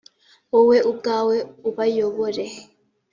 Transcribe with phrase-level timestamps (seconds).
[0.51, 1.37] wowe ubwawe
[1.69, 2.45] ubayobore